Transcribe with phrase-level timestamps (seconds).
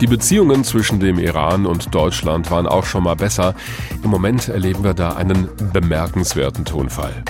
[0.00, 3.54] Die Beziehungen zwischen dem Iran und Deutschland waren auch schon mal besser.
[4.04, 7.24] Im Moment erleben wir da einen bemerkenswerten Tonfall.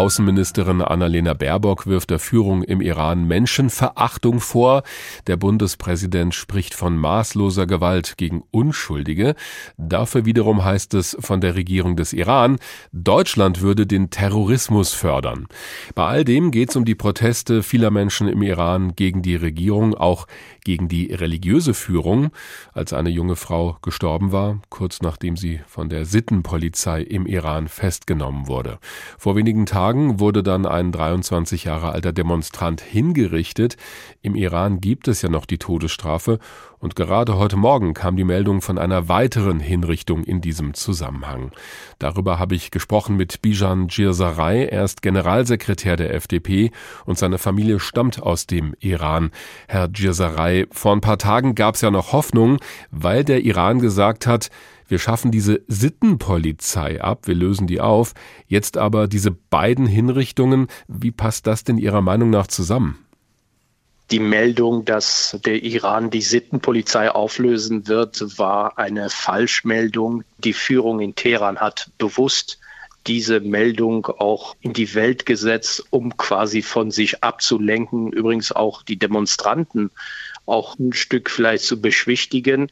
[0.00, 4.82] Außenministerin Annalena Baerbock wirft der Führung im Iran Menschenverachtung vor.
[5.26, 9.34] Der Bundespräsident spricht von maßloser Gewalt gegen Unschuldige.
[9.76, 12.56] Dafür wiederum heißt es von der Regierung des Iran,
[12.92, 15.48] Deutschland würde den Terrorismus fördern.
[15.94, 19.92] Bei all dem geht es um die Proteste vieler Menschen im Iran gegen die Regierung,
[19.94, 20.26] auch
[20.64, 22.30] gegen die religiöse Führung,
[22.72, 28.46] als eine junge Frau gestorben war, kurz nachdem sie von der Sittenpolizei im Iran festgenommen
[28.46, 28.78] wurde.
[29.18, 33.76] Vor wenigen Tagen wurde dann ein 23 Jahre alter Demonstrant hingerichtet.
[34.22, 36.38] Im Iran gibt es ja noch die Todesstrafe
[36.78, 41.52] und gerade heute Morgen kam die Meldung von einer weiteren Hinrichtung in diesem Zusammenhang.
[41.98, 44.66] Darüber habe ich gesprochen mit Bijan Girsaray.
[44.66, 46.70] Er ist Generalsekretär der FDP
[47.04, 49.30] und seine Familie stammt aus dem Iran.
[49.68, 52.58] Herr Girsaray, vor ein paar Tagen gab es ja noch Hoffnung,
[52.90, 54.50] weil der Iran gesagt hat,
[54.90, 58.12] wir schaffen diese Sittenpolizei ab, wir lösen die auf.
[58.48, 62.98] Jetzt aber diese beiden Hinrichtungen, wie passt das denn Ihrer Meinung nach zusammen?
[64.10, 70.24] Die Meldung, dass der Iran die Sittenpolizei auflösen wird, war eine Falschmeldung.
[70.38, 72.58] Die Führung in Teheran hat bewusst
[73.06, 78.98] diese Meldung auch in die Welt gesetzt, um quasi von sich abzulenken, übrigens auch die
[78.98, 79.90] Demonstranten
[80.44, 82.70] auch ein Stück vielleicht zu beschwichtigen.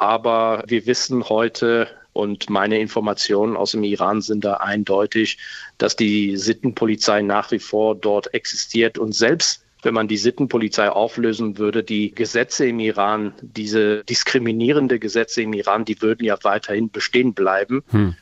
[0.00, 5.36] Aber wir wissen heute, und meine Informationen aus dem Iran sind da eindeutig,
[5.76, 11.58] dass die Sittenpolizei nach wie vor dort existiert und selbst wenn man die Sittenpolizei auflösen
[11.58, 17.34] würde, die Gesetze im Iran, diese diskriminierende Gesetze im Iran, die würden ja weiterhin bestehen
[17.34, 17.82] bleiben.
[17.90, 18.14] Hm.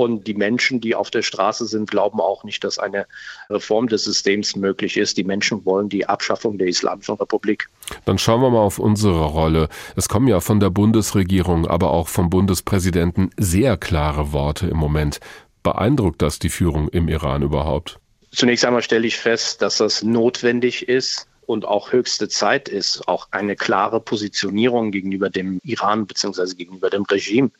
[0.00, 3.06] Und die Menschen, die auf der Straße sind, glauben auch nicht, dass eine
[3.50, 5.18] Reform des Systems möglich ist.
[5.18, 7.68] Die Menschen wollen die Abschaffung der Islamischen Republik.
[8.06, 9.68] Dann schauen wir mal auf unsere Rolle.
[9.96, 15.20] Es kommen ja von der Bundesregierung, aber auch vom Bundespräsidenten sehr klare Worte im Moment.
[15.62, 17.98] Beeindruckt das die Führung im Iran überhaupt?
[18.32, 23.28] Zunächst einmal stelle ich fest, dass das notwendig ist und auch höchste Zeit ist, auch
[23.32, 26.54] eine klare Positionierung gegenüber dem Iran bzw.
[26.54, 27.50] gegenüber dem Regime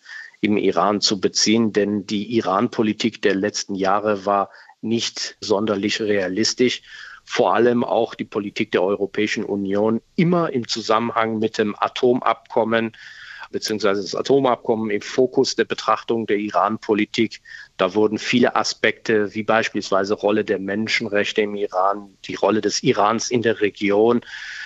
[0.41, 1.73] im Iran zu beziehen.
[1.73, 6.83] Denn die Iran-Politik der letzten Jahre war nicht sonderlich realistisch.
[7.25, 12.93] Vor allem auch die Politik der Europäischen Union immer im Zusammenhang mit dem Atomabkommen
[13.51, 17.43] beziehungsweise das Atomabkommen im Fokus der Betrachtung der Iran-Politik.
[17.77, 23.31] Da wurden viele Aspekte wie beispielsweise Rolle der Menschenrechte im Iran, die Rolle des Irans
[23.31, 24.21] in der Region,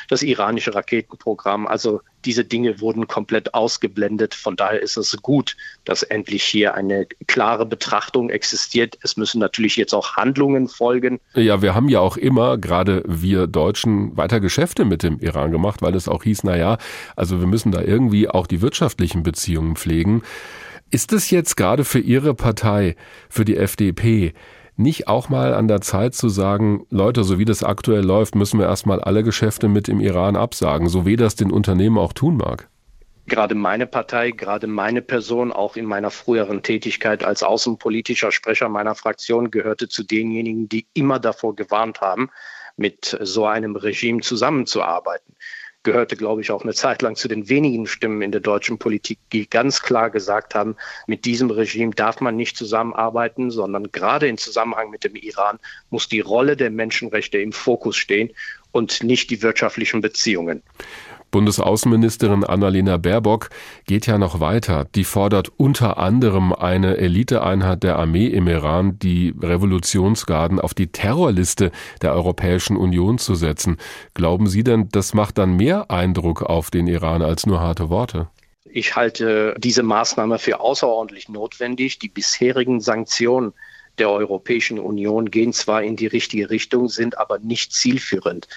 [0.09, 1.67] das iranische Raketenprogramm.
[1.67, 4.35] Also diese Dinge wurden komplett ausgeblendet.
[4.35, 8.99] Von daher ist es gut, dass endlich hier eine klare Betrachtung existiert.
[9.03, 11.21] Es müssen natürlich jetzt auch Handlungen folgen.
[11.35, 15.83] Ja, wir haben ja auch immer, gerade wir Deutschen, weiter Geschäfte mit dem Iran gemacht,
[15.83, 16.79] weil es auch hieß, na ja,
[17.17, 20.23] also wir müssen da irgendwie auch die wirtschaftlichen Beziehungen pflegen.
[20.91, 22.97] Ist es jetzt gerade für Ihre Partei,
[23.29, 24.33] für die FDP,
[24.77, 28.59] nicht auch mal an der Zeit zu sagen, Leute, so wie das aktuell läuft, müssen
[28.59, 32.37] wir erstmal alle Geschäfte mit im Iran absagen, so wie das den Unternehmen auch tun
[32.37, 32.69] mag?
[33.27, 38.95] Gerade meine Partei, gerade meine Person, auch in meiner früheren Tätigkeit als außenpolitischer Sprecher meiner
[38.95, 42.29] Fraktion, gehörte zu denjenigen, die immer davor gewarnt haben,
[42.77, 45.35] mit so einem Regime zusammenzuarbeiten
[45.85, 49.19] gehörte, glaube ich, auch eine Zeit lang zu den wenigen Stimmen in der deutschen Politik,
[49.33, 54.39] die ganz klar gesagt haben, mit diesem Regime darf man nicht zusammenarbeiten, sondern gerade in
[54.39, 55.59] Zusammenhang mit dem Iran
[55.91, 58.31] muss die Rolle der Menschenrechte im Fokus stehen
[58.73, 60.63] und nicht die wirtschaftlichen Beziehungen.
[61.35, 63.51] Bundesaußenministerin Annalena Baerbock
[63.87, 64.87] geht ja noch weiter.
[64.95, 71.73] Die fordert unter anderem eine Eliteeinheit der Armee im Iran, die Revolutionsgarden auf die Terrorliste
[72.03, 73.79] der Europäischen Union zu setzen.
[74.15, 78.29] Glauben Sie denn, das macht dann mehr Eindruck auf den Iran als nur harte Worte?
[78.71, 81.99] Ich halte diese Maßnahme für außerordentlich notwendig.
[81.99, 83.55] Die bisherigen Sanktionen
[83.99, 88.49] der Europäischen Union gehen zwar in die richtige Richtung, sind aber nicht zielführend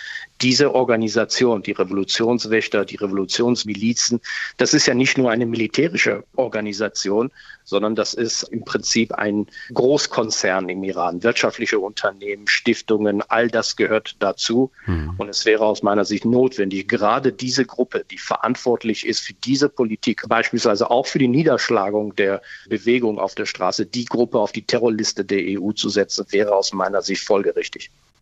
[0.42, 4.22] diese Organisation, die Revolutionswächter, die Revolutionsmilizen,
[4.58, 7.32] das ist ja nicht nur eine militärische Organisation,
[7.64, 11.24] sondern das ist im Prinzip ein Großkonzern im Iran.
[11.24, 14.72] Wirtschaftliche Unternehmen, Stiftungen, all das gehört dazu.
[14.86, 15.16] Mhm.
[15.18, 19.68] Und es wäre aus meiner Sicht notwendig, gerade diese Gruppe, die verantwortlich ist für diese
[19.68, 24.66] Politik, beispielsweise auch für die Niederschlagung der Bewegung auf der Straße, die Gruppe auf die
[24.66, 27.92] Terrorliste der EU zu setzen, wäre aus meiner Sicht folgerichtig.